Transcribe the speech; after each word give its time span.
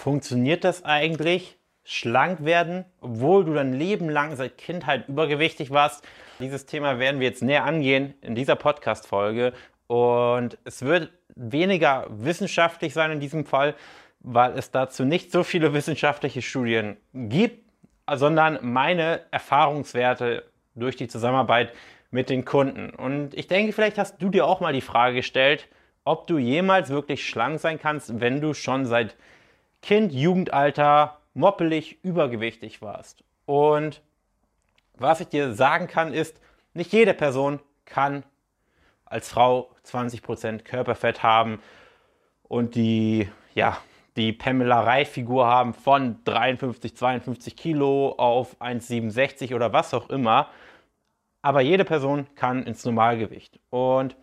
funktioniert 0.00 0.64
das 0.64 0.84
eigentlich? 0.84 1.58
Schlank 1.84 2.44
werden, 2.44 2.84
obwohl 3.00 3.44
du 3.44 3.54
dein 3.54 3.72
Leben 3.72 4.08
lang 4.08 4.34
seit 4.36 4.56
Kindheit 4.56 5.08
übergewichtig 5.08 5.70
warst. 5.70 6.06
Dieses 6.38 6.66
Thema 6.66 6.98
werden 6.98 7.20
wir 7.20 7.28
jetzt 7.28 7.42
näher 7.42 7.64
angehen 7.64 8.14
in 8.22 8.34
dieser 8.34 8.56
Podcast-Folge. 8.56 9.52
Und 9.86 10.56
es 10.64 10.82
wird 10.82 11.10
weniger 11.34 12.06
wissenschaftlich 12.08 12.94
sein 12.94 13.10
in 13.10 13.20
diesem 13.20 13.44
Fall, 13.44 13.74
weil 14.20 14.56
es 14.56 14.70
dazu 14.70 15.04
nicht 15.04 15.32
so 15.32 15.42
viele 15.42 15.74
wissenschaftliche 15.74 16.42
Studien 16.42 16.96
gibt, 17.12 17.64
sondern 18.12 18.58
meine 18.62 19.20
Erfahrungswerte 19.30 20.44
durch 20.74 20.96
die 20.96 21.08
Zusammenarbeit 21.08 21.72
mit 22.10 22.30
den 22.30 22.44
Kunden. 22.44 22.90
Und 22.90 23.34
ich 23.34 23.48
denke, 23.48 23.72
vielleicht 23.72 23.98
hast 23.98 24.22
du 24.22 24.30
dir 24.30 24.46
auch 24.46 24.60
mal 24.60 24.72
die 24.72 24.80
Frage 24.80 25.16
gestellt, 25.16 25.68
ob 26.04 26.26
du 26.26 26.38
jemals 26.38 26.88
wirklich 26.88 27.26
schlank 27.28 27.60
sein 27.60 27.78
kannst, 27.78 28.20
wenn 28.20 28.40
du 28.40 28.54
schon 28.54 28.86
seit 28.86 29.16
Kind, 29.82 30.12
Jugendalter 30.12 31.18
moppelig, 31.34 31.98
übergewichtig 32.02 32.82
warst. 32.82 33.24
Und 33.46 34.02
was 34.94 35.20
ich 35.20 35.28
dir 35.28 35.54
sagen 35.54 35.86
kann, 35.86 36.12
ist, 36.12 36.40
nicht 36.74 36.92
jede 36.92 37.14
Person 37.14 37.60
kann 37.84 38.24
als 39.04 39.30
Frau 39.30 39.70
20% 39.84 40.62
Körperfett 40.62 41.22
haben 41.22 41.60
und 42.44 42.74
die, 42.74 43.28
ja, 43.54 43.78
die 44.16 44.32
Pamela 44.32 44.80
Reif-Figur 44.80 45.46
haben 45.46 45.72
von 45.72 46.22
53, 46.24 46.96
52 46.96 47.56
Kilo 47.56 48.14
auf 48.18 48.60
1,67 48.60 49.54
oder 49.54 49.72
was 49.72 49.94
auch 49.94 50.10
immer. 50.10 50.48
Aber 51.42 51.60
jede 51.60 51.84
Person 51.84 52.26
kann 52.34 52.64
ins 52.64 52.84
Normalgewicht. 52.84 53.60
Und 53.70 54.16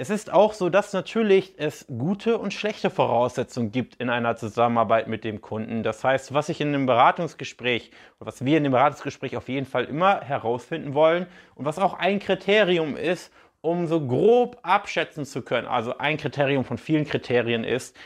es 0.00 0.10
ist 0.10 0.32
auch 0.32 0.52
so, 0.52 0.68
dass 0.68 0.92
natürlich 0.92 1.54
es 1.58 1.84
gute 1.88 2.38
und 2.38 2.54
schlechte 2.54 2.88
Voraussetzungen 2.88 3.72
gibt 3.72 3.96
in 3.96 4.10
einer 4.10 4.36
Zusammenarbeit 4.36 5.08
mit 5.08 5.24
dem 5.24 5.40
Kunden. 5.40 5.82
Das 5.82 6.04
heißt, 6.04 6.32
was 6.32 6.48
ich 6.48 6.60
in 6.60 6.68
einem 6.68 6.86
Beratungsgespräch 6.86 7.90
oder 8.20 8.28
was 8.28 8.44
wir 8.44 8.56
in 8.56 8.62
dem 8.62 8.70
Beratungsgespräch 8.70 9.36
auf 9.36 9.48
jeden 9.48 9.66
Fall 9.66 9.86
immer 9.86 10.20
herausfinden 10.20 10.94
wollen 10.94 11.26
und 11.56 11.64
was 11.64 11.80
auch 11.80 11.94
ein 11.94 12.20
Kriterium 12.20 12.96
ist, 12.96 13.32
um 13.60 13.88
so 13.88 14.00
grob 14.06 14.58
abschätzen 14.62 15.24
zu 15.24 15.42
können, 15.42 15.66
also 15.66 15.98
ein 15.98 16.16
Kriterium 16.16 16.64
von 16.64 16.78
vielen 16.78 17.04
Kriterien 17.04 17.64
ist, 17.64 17.96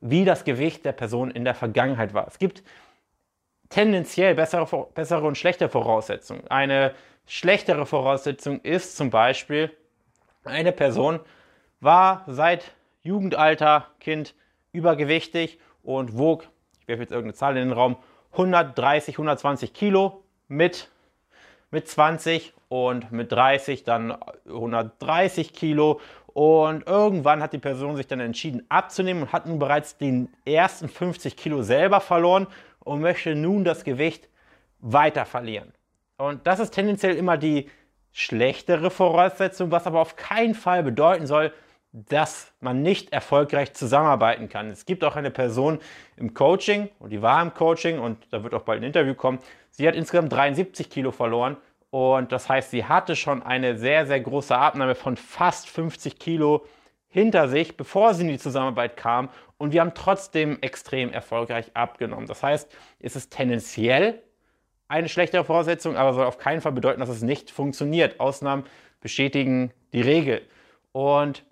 wie 0.00 0.24
das 0.24 0.44
Gewicht 0.44 0.84
der 0.84 0.92
Person 0.92 1.32
in 1.32 1.44
der 1.44 1.56
Vergangenheit 1.56 2.14
war. 2.14 2.28
Es 2.28 2.38
gibt 2.38 2.62
tendenziell 3.70 4.36
bessere, 4.36 4.86
bessere 4.94 5.26
und 5.26 5.36
schlechte 5.36 5.68
Voraussetzungen. 5.68 6.46
Eine 6.48 6.94
schlechtere 7.26 7.86
Voraussetzung 7.86 8.60
ist 8.60 8.96
zum 8.96 9.10
Beispiel, 9.10 9.72
eine 10.44 10.72
Person 10.72 11.20
war 11.80 12.24
seit 12.26 12.72
Jugendalter, 13.02 13.86
Kind, 13.98 14.34
übergewichtig 14.72 15.58
und 15.82 16.18
wog, 16.18 16.46
ich 16.80 16.88
werfe 16.88 17.02
jetzt 17.02 17.12
irgendeine 17.12 17.34
Zahl 17.34 17.56
in 17.56 17.68
den 17.68 17.72
Raum, 17.72 17.96
130, 18.32 19.14
120 19.14 19.72
Kilo 19.72 20.22
mit, 20.48 20.90
mit 21.70 21.88
20 21.88 22.52
und 22.68 23.10
mit 23.10 23.32
30 23.32 23.84
dann 23.84 24.16
130 24.46 25.52
Kilo. 25.52 26.00
Und 26.32 26.86
irgendwann 26.86 27.42
hat 27.42 27.52
die 27.52 27.58
Person 27.58 27.96
sich 27.96 28.06
dann 28.06 28.20
entschieden 28.20 28.64
abzunehmen 28.68 29.24
und 29.24 29.32
hat 29.32 29.46
nun 29.46 29.58
bereits 29.58 29.96
den 29.96 30.28
ersten 30.44 30.88
50 30.88 31.36
Kilo 31.36 31.62
selber 31.62 32.00
verloren 32.00 32.46
und 32.78 33.00
möchte 33.00 33.34
nun 33.34 33.64
das 33.64 33.82
Gewicht 33.82 34.28
weiter 34.78 35.26
verlieren. 35.26 35.72
Und 36.18 36.46
das 36.46 36.60
ist 36.60 36.70
tendenziell 36.70 37.16
immer 37.16 37.36
die 37.36 37.68
schlechtere 38.12 38.90
Voraussetzung, 38.90 39.70
was 39.70 39.86
aber 39.86 40.00
auf 40.00 40.16
keinen 40.16 40.54
Fall 40.54 40.82
bedeuten 40.82 41.26
soll, 41.26 41.52
dass 41.92 42.52
man 42.60 42.82
nicht 42.82 43.12
erfolgreich 43.12 43.74
zusammenarbeiten 43.74 44.48
kann. 44.48 44.70
Es 44.70 44.86
gibt 44.86 45.02
auch 45.02 45.16
eine 45.16 45.30
Person 45.30 45.80
im 46.16 46.34
Coaching 46.34 46.88
und 47.00 47.10
die 47.10 47.20
war 47.20 47.42
im 47.42 47.52
Coaching 47.52 47.98
und 47.98 48.18
da 48.30 48.44
wird 48.44 48.54
auch 48.54 48.62
bald 48.62 48.80
ein 48.80 48.84
Interview 48.84 49.14
kommen. 49.14 49.40
Sie 49.70 49.86
hat 49.88 49.96
insgesamt 49.96 50.32
73 50.32 50.88
Kilo 50.88 51.10
verloren 51.10 51.56
und 51.90 52.30
das 52.30 52.48
heißt, 52.48 52.70
sie 52.70 52.84
hatte 52.84 53.16
schon 53.16 53.42
eine 53.42 53.76
sehr, 53.76 54.06
sehr 54.06 54.20
große 54.20 54.56
Abnahme 54.56 54.94
von 54.94 55.16
fast 55.16 55.68
50 55.68 56.18
Kilo 56.18 56.64
hinter 57.08 57.48
sich, 57.48 57.76
bevor 57.76 58.14
sie 58.14 58.22
in 58.22 58.28
die 58.28 58.38
Zusammenarbeit 58.38 58.96
kam 58.96 59.28
und 59.58 59.72
wir 59.72 59.80
haben 59.80 59.94
trotzdem 59.94 60.58
extrem 60.60 61.12
erfolgreich 61.12 61.72
abgenommen. 61.74 62.26
Das 62.26 62.44
heißt, 62.44 62.70
es 63.00 63.16
ist 63.16 63.32
tendenziell 63.32 64.22
eine 64.86 65.08
schlechtere 65.08 65.44
Voraussetzung, 65.44 65.96
aber 65.96 66.14
soll 66.14 66.24
auf 66.24 66.38
keinen 66.38 66.60
Fall 66.60 66.72
bedeuten, 66.72 67.00
dass 67.00 67.08
es 67.08 67.22
nicht 67.22 67.50
funktioniert. 67.50 68.20
Ausnahmen 68.20 68.64
bestätigen 69.00 69.72
die 69.92 70.00
Regel. 70.00 70.42
Und 70.92 71.44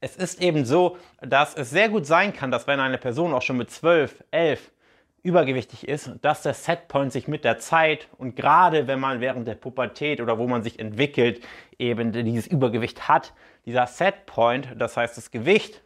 es 0.00 0.16
ist 0.16 0.40
eben 0.40 0.64
so, 0.64 0.96
dass 1.20 1.54
es 1.54 1.70
sehr 1.70 1.88
gut 1.88 2.06
sein 2.06 2.32
kann, 2.32 2.50
dass 2.50 2.66
wenn 2.66 2.80
eine 2.80 2.98
Person 2.98 3.34
auch 3.34 3.42
schon 3.42 3.58
mit 3.58 3.70
12, 3.70 4.24
11 4.30 4.72
übergewichtig 5.22 5.86
ist, 5.86 6.12
dass 6.22 6.42
der 6.42 6.54
Setpoint 6.54 7.12
sich 7.12 7.28
mit 7.28 7.44
der 7.44 7.58
Zeit 7.58 8.08
und 8.16 8.36
gerade 8.36 8.86
wenn 8.86 8.98
man 8.98 9.20
während 9.20 9.46
der 9.46 9.54
Pubertät 9.54 10.22
oder 10.22 10.38
wo 10.38 10.48
man 10.48 10.62
sich 10.62 10.78
entwickelt, 10.78 11.44
eben 11.78 12.12
dieses 12.12 12.46
Übergewicht 12.46 13.08
hat, 13.08 13.34
dieser 13.66 13.86
Setpoint, 13.86 14.68
das 14.78 14.96
heißt 14.96 15.18
das 15.18 15.30
Gewicht, 15.30 15.82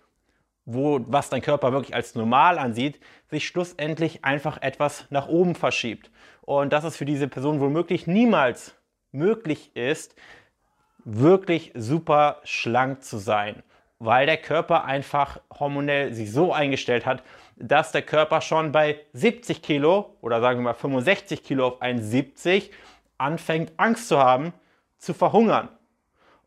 wo, 0.65 1.01
was 1.09 1.31
dein 1.31 1.43
Körper 1.43 1.73
wirklich 1.73 1.97
als 1.97 2.15
normal 2.15 2.59
ansieht, 2.59 3.01
sich 3.29 3.47
schlussendlich 3.47 4.25
einfach 4.25 4.63
etwas 4.63 5.07
nach 5.11 5.27
oben 5.27 5.57
verschiebt. 5.57 6.11
Und 6.43 6.73
dass 6.73 6.85
es 6.85 6.97
für 6.97 7.05
diese 7.05 7.27
Person 7.27 7.61
womöglich 7.61 8.07
niemals 8.07 8.77
möglich 9.11 9.75
ist, 9.75 10.15
wirklich 11.05 11.73
super 11.75 12.41
schlank 12.45 13.03
zu 13.03 13.19
sein 13.19 13.63
weil 14.04 14.26
der 14.26 14.37
Körper 14.37 14.84
einfach 14.84 15.41
hormonell 15.59 16.12
sich 16.12 16.31
so 16.31 16.53
eingestellt 16.53 17.06
hat, 17.06 17.22
dass 17.56 17.92
der 17.92 18.03
Körper 18.03 18.41
schon 18.41 18.70
bei 18.70 19.00
70 19.15 19.62
Kilo 19.62 20.16
oder 20.20 20.41
sagen 20.41 20.59
wir 20.59 20.65
mal 20.65 20.75
65 20.75 21.42
Kilo 21.42 21.69
auf 21.69 21.82
1,70 21.82 22.70
anfängt 23.16 23.72
Angst 23.78 24.09
zu 24.09 24.19
haben, 24.19 24.53
zu 24.98 25.15
verhungern. 25.15 25.69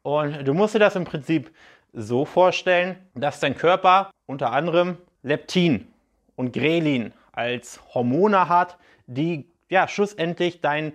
Und 0.04 0.48
du 0.48 0.54
musst 0.54 0.76
dir 0.76 0.80
das 0.80 0.96
im 0.96 1.06
Prinzip 1.06 1.52
so 1.94 2.26
vorstellen, 2.26 2.96
dass 3.16 3.40
dein 3.40 3.58
Körper 3.58 4.12
unter 4.28 4.52
anderem 4.52 4.98
Leptin 5.24 5.88
und 6.36 6.54
Grelin 6.54 7.14
als 7.32 7.82
Hormone 7.94 8.50
hat, 8.50 8.78
die 9.08 9.50
ja 9.70 9.88
schlussendlich 9.88 10.62
dein, 10.62 10.94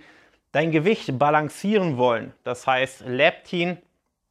dein 0.53 0.71
Gewicht 0.71 1.19
balancieren 1.19 1.97
wollen. 1.97 2.33
Das 2.45 2.67
heißt, 2.67 3.05
Leptin 3.07 3.79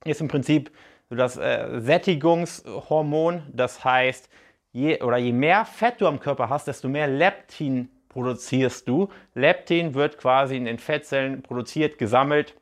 ist 0.05 0.21
im 0.21 0.29
Prinzip 0.29 0.71
das 1.15 1.37
äh, 1.37 1.79
Sättigungshormon. 1.79 3.43
Das 3.53 3.83
heißt, 3.83 4.29
je, 4.71 5.01
oder 5.01 5.17
je 5.17 5.31
mehr 5.33 5.65
Fett 5.65 5.99
du 5.99 6.07
am 6.07 6.19
Körper 6.19 6.49
hast, 6.49 6.67
desto 6.67 6.87
mehr 6.87 7.07
Leptin 7.07 7.89
produzierst 8.09 8.87
du. 8.87 9.09
Leptin 9.33 9.93
wird 9.93 10.17
quasi 10.17 10.57
in 10.57 10.65
den 10.65 10.79
Fettzellen 10.79 11.41
produziert, 11.41 11.97
gesammelt, 11.97 12.55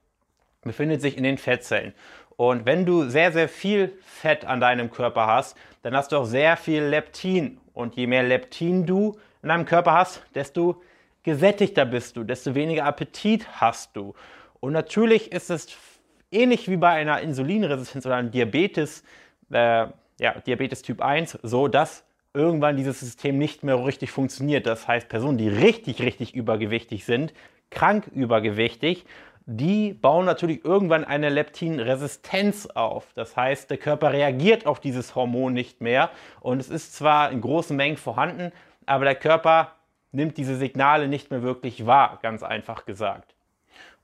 befindet 0.62 1.02
sich 1.02 1.18
in 1.18 1.24
den 1.24 1.38
Fettzellen. 1.38 1.94
Und 2.38 2.66
wenn 2.66 2.86
du 2.86 3.10
sehr, 3.10 3.32
sehr 3.32 3.50
viel 3.50 3.98
Fett 4.02 4.46
an 4.46 4.62
deinem 4.62 4.92
Körper 4.92 5.28
hast, 5.28 5.58
dann 5.82 5.96
hast 5.96 6.12
du 6.12 6.18
auch 6.18 6.26
sehr 6.26 6.56
viel 6.56 6.84
Leptin. 6.84 7.60
Und 7.74 7.96
je 7.96 8.08
mehr 8.08 8.24
Leptin 8.24 8.86
du 8.86 9.18
in 9.42 9.50
deinem 9.50 9.66
Körper 9.66 9.94
hast, 9.94 10.24
desto 10.36 10.82
gesättigter 11.24 11.86
bist 11.86 12.16
du, 12.16 12.24
desto 12.24 12.56
weniger 12.56 12.86
Appetit 12.86 13.46
hast 13.60 13.96
du. 13.96 14.14
Und 14.60 14.74
natürlich 14.74 15.32
ist 15.32 15.50
es 15.50 15.68
ähnlich 16.32 16.70
wie 16.70 16.78
bei 16.78 16.90
einer 16.90 17.22
Insulinresistenz 17.22 18.06
oder 18.06 18.16
einem 18.16 18.32
Diabetes, 18.32 19.04
äh, 19.52 19.88
ja, 20.20 20.40
Diabetes 20.46 20.82
Typ 20.82 21.02
1, 21.02 21.40
so 21.44 21.68
dass 21.68 22.04
irgendwann 22.34 22.78
dieses 22.78 23.00
System 23.00 23.38
nicht 23.38 23.64
mehr 23.64 23.84
richtig 23.84 24.12
funktioniert. 24.12 24.68
Das 24.68 24.88
heißt, 24.88 25.10
Personen, 25.10 25.38
die 25.38 25.50
richtig, 25.50 26.02
richtig 26.02 26.36
übergewichtig 26.36 27.06
sind, 27.06 27.34
krank 27.70 28.08
übergewichtig, 28.14 29.06
die 29.46 29.94
bauen 29.94 30.26
natürlich 30.26 30.64
irgendwann 30.64 31.04
eine 31.04 31.30
Leptinresistenz 31.30 32.68
auf. 32.68 33.08
Das 33.16 33.36
heißt, 33.36 33.70
der 33.72 33.78
Körper 33.78 34.14
reagiert 34.14 34.68
auf 34.68 34.80
dieses 34.80 35.16
Hormon 35.16 35.54
nicht 35.54 35.82
mehr 35.82 36.12
und 36.40 36.60
es 36.60 36.70
ist 36.70 36.96
zwar 36.96 37.32
in 37.32 37.42
großen 37.42 37.76
Mengen 37.76 37.98
vorhanden, 37.98 38.52
aber 38.86 39.06
der 39.06 39.16
Körper 39.16 39.72
nimmt 40.12 40.38
diese 40.38 40.56
Signale 40.56 41.08
nicht 41.08 41.32
mehr 41.32 41.42
wirklich 41.42 41.88
wahr, 41.88 42.20
ganz 42.22 42.44
einfach 42.44 42.86
gesagt. 42.86 43.34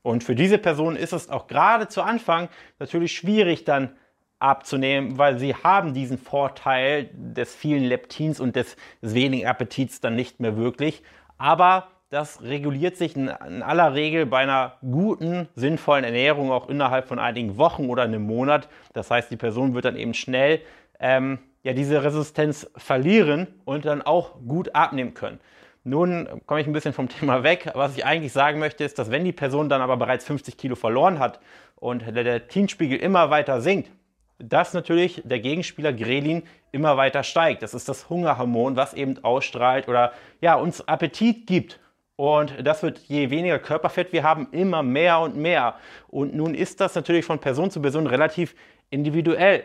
Und 0.06 0.22
für 0.22 0.36
diese 0.36 0.58
Person 0.58 0.94
ist 0.94 1.12
es 1.12 1.30
auch 1.30 1.48
gerade 1.48 1.88
zu 1.88 2.00
Anfang 2.00 2.48
natürlich 2.78 3.16
schwierig 3.16 3.64
dann 3.64 3.96
abzunehmen, 4.38 5.18
weil 5.18 5.36
sie 5.40 5.52
haben 5.56 5.94
diesen 5.94 6.16
Vorteil 6.16 7.10
des 7.12 7.52
vielen 7.52 7.82
Leptins 7.82 8.38
und 8.38 8.54
des, 8.54 8.76
des 9.02 9.14
wenigen 9.14 9.48
Appetits 9.48 10.00
dann 10.00 10.14
nicht 10.14 10.38
mehr 10.38 10.56
wirklich. 10.56 11.02
Aber 11.38 11.88
das 12.10 12.40
reguliert 12.40 12.96
sich 12.96 13.16
in, 13.16 13.32
in, 13.48 13.64
aller 13.64 13.94
Regel 13.94 14.26
bei 14.26 14.38
einer 14.38 14.74
guten, 14.80 15.48
sinnvollen 15.56 16.04
Ernährung 16.04 16.52
auch 16.52 16.68
innerhalb 16.68 17.08
von 17.08 17.18
einigen 17.18 17.58
Wochen 17.58 17.86
oder 17.88 18.04
einem 18.04 18.22
Monat. 18.22 18.68
Das 18.92 19.10
heißt, 19.10 19.28
die 19.32 19.36
Person 19.36 19.74
wird 19.74 19.86
dann 19.86 19.96
eben 19.96 20.14
schnell 20.14 20.60
ähm, 21.00 21.40
ja, 21.64 21.72
diese 21.72 22.04
Resistenz 22.04 22.70
verlieren 22.76 23.48
und 23.64 23.84
dann 23.84 24.02
auch 24.02 24.36
gut 24.46 24.72
abnehmen 24.72 25.14
können. 25.14 25.40
Nun 25.86 26.28
komme 26.46 26.60
ich 26.60 26.66
ein 26.66 26.72
bisschen 26.72 26.92
vom 26.92 27.08
Thema 27.20 27.44
weg. 27.44 27.70
Was 27.74 27.96
ich 27.96 28.04
eigentlich 28.04 28.32
sagen 28.32 28.58
möchte, 28.58 28.82
ist, 28.82 28.98
dass 28.98 29.12
wenn 29.12 29.24
die 29.24 29.32
Person 29.32 29.68
dann 29.68 29.80
aber 29.80 29.96
bereits 29.96 30.24
50 30.24 30.56
Kilo 30.56 30.74
verloren 30.74 31.20
hat 31.20 31.38
und 31.76 32.04
der 32.14 32.48
Teenspiegel 32.48 32.98
immer 32.98 33.30
weiter 33.30 33.60
sinkt, 33.60 33.92
dass 34.38 34.74
natürlich 34.74 35.22
der 35.24 35.38
Gegenspieler 35.38 35.92
Grelin 35.92 36.42
immer 36.72 36.96
weiter 36.96 37.22
steigt. 37.22 37.62
Das 37.62 37.72
ist 37.72 37.88
das 37.88 38.10
Hungerhormon, 38.10 38.74
was 38.74 38.94
eben 38.94 39.22
ausstrahlt 39.24 39.88
oder 39.88 40.12
ja, 40.40 40.56
uns 40.56 40.86
Appetit 40.86 41.46
gibt. 41.46 41.78
Und 42.16 42.66
das 42.66 42.82
wird, 42.82 42.98
je 43.06 43.30
weniger 43.30 43.60
Körperfett 43.60 44.12
wir 44.12 44.24
haben, 44.24 44.48
immer 44.50 44.82
mehr 44.82 45.20
und 45.20 45.36
mehr. 45.36 45.76
Und 46.08 46.34
nun 46.34 46.54
ist 46.54 46.80
das 46.80 46.96
natürlich 46.96 47.24
von 47.24 47.38
Person 47.38 47.70
zu 47.70 47.80
Person 47.80 48.08
relativ 48.08 48.56
individuell. 48.90 49.62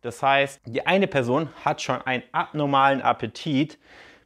Das 0.00 0.22
heißt, 0.22 0.62
die 0.64 0.86
eine 0.86 1.08
Person 1.08 1.50
hat 1.62 1.82
schon 1.82 2.00
einen 2.00 2.22
abnormalen 2.32 3.02
Appetit 3.02 3.78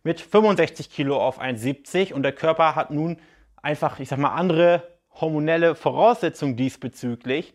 mit 0.03 0.21
65 0.21 0.91
Kilo 0.91 1.17
auf 1.19 1.41
1,70 1.41 2.13
und 2.13 2.23
der 2.23 2.33
Körper 2.33 2.75
hat 2.75 2.91
nun 2.91 3.19
einfach, 3.63 4.01
ich 4.01 4.09
sag 4.09 4.19
mal, 4.19 4.35
andere 4.35 4.83
hormonelle 5.21 5.75
Voraussetzungen 5.75 6.57
diesbezüglich 6.57 7.55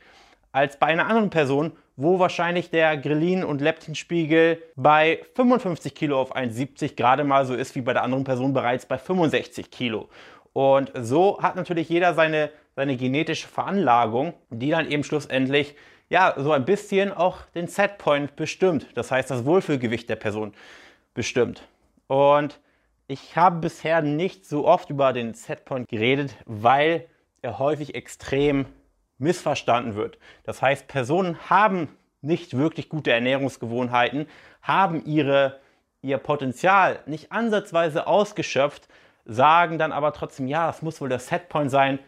als 0.51 0.77
bei 0.77 0.87
einer 0.87 1.07
anderen 1.07 1.29
Person, 1.29 1.73
wo 1.95 2.19
wahrscheinlich 2.19 2.69
der 2.69 2.97
Grelin- 2.97 3.43
und 3.43 3.59
Leptinspiegel 3.59 4.61
bei 4.75 5.19
55 5.35 5.93
Kilo 5.93 6.19
auf 6.19 6.35
1,70 6.35 6.95
gerade 6.95 7.23
mal 7.23 7.45
so 7.45 7.53
ist 7.53 7.75
wie 7.75 7.81
bei 7.81 7.93
der 7.93 8.03
anderen 8.03 8.23
Person 8.23 8.53
bereits 8.53 8.85
bei 8.85 8.97
65 8.97 9.71
Kilo. 9.71 10.09
Und 10.53 10.91
so 10.99 11.41
hat 11.41 11.55
natürlich 11.55 11.89
jeder 11.89 12.13
seine, 12.13 12.49
seine 12.75 12.97
genetische 12.97 13.47
Veranlagung, 13.47 14.33
die 14.49 14.69
dann 14.69 14.89
eben 14.89 15.03
schlussendlich 15.03 15.75
ja 16.09 16.33
so 16.37 16.51
ein 16.51 16.65
bisschen 16.65 17.11
auch 17.11 17.41
den 17.53 17.67
Setpoint 17.67 18.35
bestimmt. 18.35 18.87
Das 18.95 19.11
heißt, 19.11 19.29
das 19.29 19.45
Wohlfühlgewicht 19.45 20.09
der 20.09 20.15
Person 20.15 20.53
bestimmt. 21.13 21.61
Und 22.07 22.59
ich 23.07 23.35
habe 23.35 23.59
bisher 23.59 24.01
nicht 24.01 24.45
so 24.45 24.67
oft 24.67 24.89
über 24.89 25.13
den 25.13 25.33
Setpoint 25.33 25.87
geredet, 25.87 26.35
weil 26.45 27.07
er 27.41 27.59
häufig 27.59 27.95
extrem 27.95 28.65
missverstanden 29.17 29.95
wird. 29.95 30.17
Das 30.43 30.61
heißt, 30.61 30.87
Personen 30.87 31.49
haben 31.49 31.89
nicht 32.21 32.57
wirklich 32.57 32.89
gute 32.89 33.11
Ernährungsgewohnheiten, 33.11 34.27
haben 34.61 35.05
ihre, 35.05 35.59
ihr 36.01 36.17
Potenzial 36.17 36.99
nicht 37.05 37.31
ansatzweise 37.31 38.07
ausgeschöpft, 38.07 38.87
sagen 39.25 39.77
dann 39.77 39.91
aber 39.91 40.13
trotzdem, 40.13 40.47
ja, 40.47 40.67
das 40.67 40.81
muss 40.81 41.01
wohl 41.01 41.09
der 41.09 41.19
Setpoint 41.19 41.71
sein, 41.71 41.99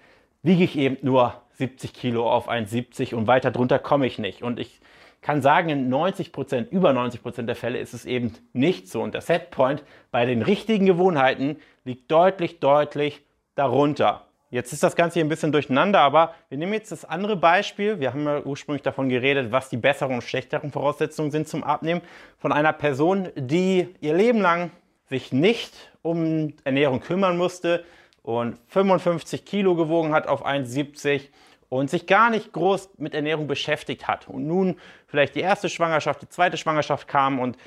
wiege 0.41 0.63
ich 0.63 0.77
eben 0.77 0.97
nur 1.01 1.41
70 1.53 1.93
Kilo 1.93 2.29
auf 2.29 2.49
1,70 2.49 3.15
und 3.15 3.27
weiter 3.27 3.51
drunter 3.51 3.79
komme 3.79 4.07
ich 4.07 4.19
nicht. 4.19 4.41
Und 4.41 4.59
ich 4.59 4.79
kann 5.21 5.41
sagen, 5.41 5.69
in 5.69 5.89
90 5.89 6.31
Prozent, 6.31 6.71
über 6.71 6.93
90 6.93 7.21
Prozent 7.21 7.49
der 7.49 7.55
Fälle 7.55 7.79
ist 7.79 7.93
es 7.93 8.05
eben 8.05 8.33
nicht 8.53 8.87
so. 8.87 9.01
Und 9.01 9.13
der 9.13 9.21
Setpoint 9.21 9.83
bei 10.11 10.25
den 10.25 10.41
richtigen 10.41 10.85
Gewohnheiten 10.85 11.57
liegt 11.83 12.09
deutlich, 12.11 12.59
deutlich 12.59 13.23
darunter. 13.55 14.25
Jetzt 14.51 14.73
ist 14.73 14.81
das 14.81 14.95
Ganze 14.95 15.15
hier 15.15 15.25
ein 15.25 15.29
bisschen 15.29 15.51
durcheinander, 15.51 15.99
aber 15.99 16.33
wir 16.47 16.57
nehmen 16.57 16.73
jetzt 16.73 16.91
das 16.91 17.05
andere 17.05 17.35
Beispiel. 17.35 17.99
Wir 17.99 18.13
haben 18.13 18.25
ja 18.25 18.41
ursprünglich 18.41 18.81
davon 18.81 19.07
geredet, 19.07 19.51
was 19.51 19.69
die 19.69 19.77
besseren 19.77 20.15
und 20.15 20.23
schlechteren 20.23 20.71
Voraussetzungen 20.71 21.29
sind 21.29 21.47
zum 21.47 21.63
Abnehmen 21.63 22.01
von 22.39 22.51
einer 22.51 22.73
Person, 22.73 23.29
die 23.35 23.95
ihr 24.01 24.15
Leben 24.15 24.41
lang 24.41 24.71
sich 25.07 25.31
nicht 25.31 25.73
um 26.01 26.53
Ernährung 26.63 26.99
kümmern 26.99 27.37
musste 27.37 27.83
und 28.23 28.57
55 28.69 29.45
Kilo 29.45 29.75
gewogen 29.75 30.13
hat 30.13 30.27
auf 30.27 30.45
1,70 30.45 31.27
und 31.69 31.89
sich 31.89 32.07
gar 32.07 32.29
nicht 32.29 32.51
groß 32.51 32.89
mit 32.97 33.13
Ernährung 33.13 33.47
beschäftigt 33.47 34.07
hat. 34.07 34.27
Und 34.27 34.47
nun 34.47 34.77
vielleicht 35.07 35.35
die 35.35 35.41
erste 35.41 35.69
Schwangerschaft, 35.69 36.21
die 36.21 36.29
zweite 36.29 36.57
Schwangerschaft 36.57 37.07
kam 37.07 37.39
und 37.39 37.57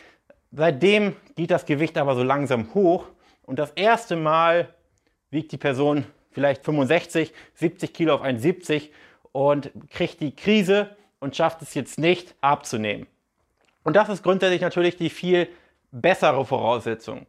seitdem 0.50 1.16
geht 1.36 1.50
das 1.50 1.64
Gewicht 1.64 1.96
aber 1.96 2.14
so 2.14 2.22
langsam 2.22 2.74
hoch 2.74 3.06
und 3.44 3.58
das 3.58 3.70
erste 3.72 4.16
Mal 4.16 4.74
wiegt 5.30 5.52
die 5.52 5.56
Person 5.56 6.04
vielleicht 6.32 6.64
65, 6.64 7.32
70 7.54 7.94
Kilo 7.94 8.14
auf 8.14 8.22
1,70 8.22 8.90
und 9.32 9.70
kriegt 9.90 10.20
die 10.20 10.34
Krise 10.34 10.96
und 11.20 11.36
schafft 11.36 11.62
es 11.62 11.74
jetzt 11.74 11.98
nicht 11.98 12.34
abzunehmen. 12.40 13.06
Und 13.84 13.96
das 13.96 14.08
ist 14.08 14.22
grundsätzlich 14.22 14.60
natürlich 14.60 14.96
die 14.96 15.10
viel 15.10 15.48
bessere 15.90 16.44
Voraussetzung. 16.44 17.26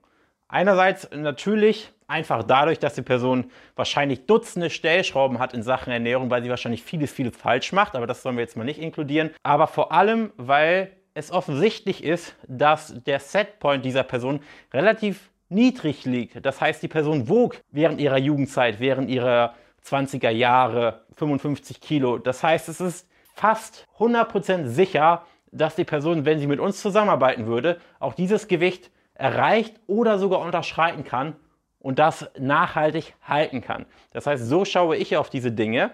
Einerseits 0.47 1.09
natürlich 1.11 1.91
einfach 2.13 2.43
dadurch, 2.43 2.79
dass 2.79 2.93
die 2.93 3.01
Person 3.01 3.45
wahrscheinlich 3.75 4.25
Dutzende 4.27 4.69
Stellschrauben 4.69 5.39
hat 5.39 5.53
in 5.53 5.63
Sachen 5.63 5.91
Ernährung, 5.91 6.29
weil 6.29 6.43
sie 6.43 6.49
wahrscheinlich 6.49 6.83
vieles, 6.83 7.11
vieles 7.11 7.35
falsch 7.35 7.73
macht, 7.73 7.95
aber 7.95 8.07
das 8.07 8.21
sollen 8.21 8.37
wir 8.37 8.43
jetzt 8.43 8.55
mal 8.55 8.63
nicht 8.63 8.79
inkludieren. 8.79 9.31
Aber 9.41 9.67
vor 9.67 9.91
allem, 9.91 10.31
weil 10.37 10.91
es 11.15 11.31
offensichtlich 11.31 12.03
ist, 12.03 12.35
dass 12.47 12.93
der 13.03 13.19
Setpoint 13.19 13.83
dieser 13.83 14.03
Person 14.03 14.41
relativ 14.73 15.31
niedrig 15.49 16.05
liegt. 16.05 16.45
Das 16.45 16.61
heißt, 16.61 16.81
die 16.81 16.87
Person 16.87 17.29
wog 17.29 17.57
während 17.71 17.99
ihrer 17.99 18.17
Jugendzeit, 18.17 18.79
während 18.79 19.09
ihrer 19.09 19.55
20er 19.85 20.29
Jahre 20.29 21.01
55 21.15 21.81
Kilo. 21.81 22.17
Das 22.17 22.43
heißt, 22.43 22.69
es 22.69 22.79
ist 22.79 23.07
fast 23.35 23.85
100% 23.99 24.67
sicher, 24.67 25.25
dass 25.51 25.75
die 25.75 25.83
Person, 25.83 26.25
wenn 26.25 26.39
sie 26.39 26.47
mit 26.47 26.59
uns 26.59 26.79
zusammenarbeiten 26.81 27.45
würde, 27.45 27.79
auch 27.99 28.13
dieses 28.13 28.47
Gewicht 28.47 28.91
erreicht 29.15 29.79
oder 29.85 30.17
sogar 30.17 30.39
unterschreiten 30.39 31.03
kann 31.03 31.35
und 31.83 31.99
das 31.99 32.27
nachhaltig 32.39 33.13
halten 33.21 33.61
kann. 33.61 33.85
Das 34.11 34.25
heißt, 34.25 34.47
so 34.47 34.65
schaue 34.65 34.97
ich 34.97 35.15
auf 35.17 35.29
diese 35.29 35.51
Dinge. 35.51 35.91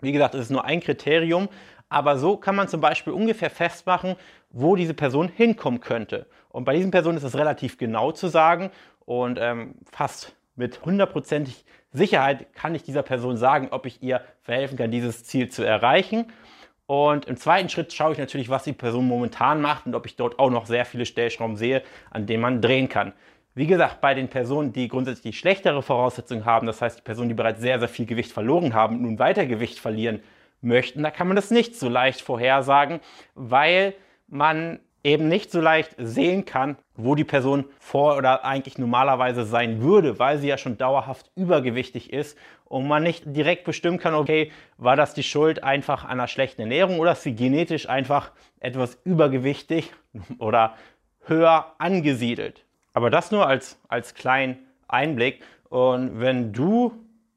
Wie 0.00 0.12
gesagt, 0.12 0.34
es 0.36 0.42
ist 0.42 0.50
nur 0.50 0.64
ein 0.64 0.80
Kriterium, 0.80 1.48
aber 1.88 2.18
so 2.18 2.36
kann 2.36 2.54
man 2.54 2.68
zum 2.68 2.80
Beispiel 2.80 3.12
ungefähr 3.12 3.50
festmachen, 3.50 4.14
wo 4.50 4.76
diese 4.76 4.94
Person 4.94 5.28
hinkommen 5.28 5.80
könnte. 5.80 6.26
Und 6.50 6.64
bei 6.64 6.74
diesen 6.74 6.90
Personen 6.90 7.16
ist 7.16 7.24
es 7.24 7.34
relativ 7.34 7.78
genau 7.78 8.12
zu 8.12 8.28
sagen 8.28 8.70
und 9.04 9.38
ähm, 9.40 9.74
fast 9.90 10.36
mit 10.54 10.84
hundertprozentig 10.84 11.64
Sicherheit 11.92 12.52
kann 12.54 12.74
ich 12.74 12.82
dieser 12.82 13.02
Person 13.02 13.38
sagen, 13.38 13.68
ob 13.70 13.86
ich 13.86 14.02
ihr 14.02 14.20
verhelfen 14.42 14.76
kann, 14.76 14.90
dieses 14.90 15.24
Ziel 15.24 15.48
zu 15.48 15.62
erreichen. 15.62 16.30
Und 16.86 17.24
im 17.24 17.36
zweiten 17.36 17.68
Schritt 17.68 17.92
schaue 17.92 18.12
ich 18.12 18.18
natürlich, 18.18 18.48
was 18.48 18.64
die 18.64 18.72
Person 18.72 19.08
momentan 19.08 19.60
macht 19.60 19.86
und 19.86 19.94
ob 19.94 20.06
ich 20.06 20.16
dort 20.16 20.38
auch 20.38 20.50
noch 20.50 20.66
sehr 20.66 20.84
viele 20.84 21.06
Stellschrauben 21.06 21.56
sehe, 21.56 21.82
an 22.10 22.26
denen 22.26 22.42
man 22.42 22.60
drehen 22.60 22.88
kann. 22.88 23.12
Wie 23.56 23.66
gesagt, 23.66 24.02
bei 24.02 24.12
den 24.12 24.28
Personen, 24.28 24.74
die 24.74 24.86
grundsätzlich 24.86 25.38
schlechtere 25.38 25.80
Voraussetzungen 25.80 26.44
haben, 26.44 26.66
das 26.66 26.82
heißt 26.82 26.98
die 26.98 27.02
Personen, 27.02 27.30
die 27.30 27.34
bereits 27.34 27.62
sehr, 27.62 27.78
sehr 27.78 27.88
viel 27.88 28.04
Gewicht 28.04 28.30
verloren 28.30 28.74
haben, 28.74 29.00
nun 29.00 29.18
weiter 29.18 29.46
Gewicht 29.46 29.78
verlieren 29.78 30.20
möchten, 30.60 31.02
da 31.02 31.10
kann 31.10 31.26
man 31.26 31.36
das 31.36 31.50
nicht 31.50 31.74
so 31.74 31.88
leicht 31.88 32.20
vorhersagen, 32.20 33.00
weil 33.34 33.94
man 34.28 34.80
eben 35.02 35.28
nicht 35.28 35.50
so 35.50 35.62
leicht 35.62 35.94
sehen 35.96 36.44
kann, 36.44 36.76
wo 36.96 37.14
die 37.14 37.24
Person 37.24 37.64
vor 37.78 38.18
oder 38.18 38.44
eigentlich 38.44 38.76
normalerweise 38.76 39.46
sein 39.46 39.80
würde, 39.80 40.18
weil 40.18 40.36
sie 40.36 40.48
ja 40.48 40.58
schon 40.58 40.76
dauerhaft 40.76 41.30
übergewichtig 41.34 42.12
ist 42.12 42.36
und 42.66 42.86
man 42.86 43.04
nicht 43.04 43.22
direkt 43.24 43.64
bestimmen 43.64 43.98
kann, 43.98 44.12
okay, 44.12 44.52
war 44.76 44.96
das 44.96 45.14
die 45.14 45.22
Schuld 45.22 45.64
einfach 45.64 46.04
einer 46.04 46.28
schlechten 46.28 46.60
Ernährung 46.60 47.00
oder 47.00 47.12
ist 47.12 47.22
sie 47.22 47.34
genetisch 47.34 47.88
einfach 47.88 48.32
etwas 48.60 48.98
übergewichtig 49.04 49.94
oder 50.38 50.74
höher 51.24 51.72
angesiedelt. 51.78 52.65
Aber 52.96 53.10
das 53.10 53.30
nur 53.30 53.46
als, 53.46 53.78
als 53.88 54.14
kleinen 54.14 54.56
Einblick. 54.88 55.44
Und 55.68 56.18
wenn 56.18 56.54
du 56.54 56.94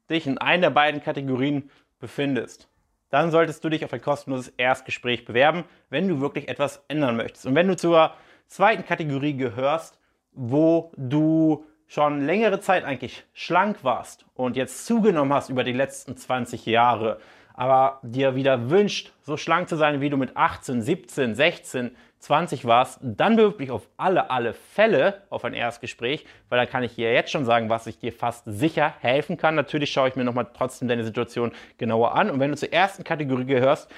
dich 0.08 0.26
in 0.26 0.38
einer 0.38 0.62
der 0.62 0.70
beiden 0.70 1.02
Kategorien 1.02 1.70
befindest, 1.98 2.66
dann 3.10 3.30
solltest 3.30 3.62
du 3.62 3.68
dich 3.68 3.84
auf 3.84 3.92
ein 3.92 4.00
kostenloses 4.00 4.48
Erstgespräch 4.56 5.26
bewerben, 5.26 5.64
wenn 5.90 6.08
du 6.08 6.22
wirklich 6.22 6.48
etwas 6.48 6.82
ändern 6.88 7.14
möchtest. 7.16 7.44
Und 7.44 7.56
wenn 7.56 7.68
du 7.68 7.76
zur 7.76 8.14
zweiten 8.46 8.86
Kategorie 8.86 9.36
gehörst, 9.36 10.00
wo 10.32 10.92
du 10.96 11.66
schon 11.86 12.24
längere 12.24 12.60
Zeit 12.60 12.84
eigentlich 12.84 13.26
schlank 13.34 13.84
warst 13.84 14.24
und 14.32 14.56
jetzt 14.56 14.86
zugenommen 14.86 15.34
hast 15.34 15.50
über 15.50 15.62
die 15.62 15.74
letzten 15.74 16.16
20 16.16 16.64
Jahre, 16.64 17.20
aber 17.60 17.98
dir 18.02 18.34
wieder 18.36 18.70
wünscht, 18.70 19.12
so 19.20 19.36
schlank 19.36 19.68
zu 19.68 19.76
sein, 19.76 20.00
wie 20.00 20.08
du 20.08 20.16
mit 20.16 20.34
18, 20.34 20.80
17, 20.80 21.34
16, 21.34 21.90
20 22.18 22.64
warst, 22.64 23.00
dann 23.02 23.36
bewirb 23.36 23.58
dich 23.58 23.70
auf 23.70 23.86
alle, 23.98 24.30
alle 24.30 24.54
Fälle 24.54 25.24
auf 25.28 25.44
ein 25.44 25.52
Erstgespräch, 25.52 26.24
weil 26.48 26.58
dann 26.58 26.70
kann 26.70 26.82
ich 26.82 26.94
dir 26.94 27.12
jetzt 27.12 27.30
schon 27.30 27.44
sagen, 27.44 27.68
was 27.68 27.86
ich 27.86 27.98
dir 27.98 28.14
fast 28.14 28.44
sicher 28.46 28.94
helfen 29.00 29.36
kann. 29.36 29.56
Natürlich 29.56 29.92
schaue 29.92 30.08
ich 30.08 30.16
mir 30.16 30.24
nochmal 30.24 30.46
trotzdem 30.56 30.88
deine 30.88 31.04
Situation 31.04 31.52
genauer 31.76 32.14
an. 32.14 32.30
Und 32.30 32.40
wenn 32.40 32.50
du 32.50 32.56
zur 32.56 32.72
ersten 32.72 33.04
Kategorie 33.04 33.44
gehörst, 33.44 33.90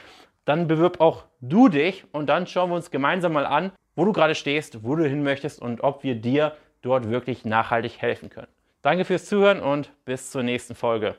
dann 0.45 0.67
bewirb 0.67 1.01
auch 1.01 1.23
du 1.41 1.69
dich 1.69 2.05
und 2.11 2.27
dann 2.27 2.49
schauen 2.49 2.71
wir 2.71 2.75
uns 2.75 2.91
gemeinsam 2.91 3.33
mal 3.33 3.47
an, 3.47 3.71
wo 3.95 4.05
du 4.05 4.13
gerade 4.13 4.35
stehst, 4.35 4.83
wo 4.83 4.97
du 4.97 5.09
hin 5.09 5.23
möchtest 5.23 5.63
und 5.63 5.85
ob 5.85 6.03
wir 6.03 6.17
dir 6.17 6.57
dort 6.81 7.11
wirklich 7.11 7.45
nachhaltig 7.45 8.03
helfen 8.03 8.29
können. 8.29 8.49
Danke 8.83 9.05
fürs 9.05 9.27
Zuhören 9.27 9.61
und 9.61 9.93
bis 10.05 10.33
zur 10.33 10.43
nächsten 10.43 10.75
Folge. 10.75 11.15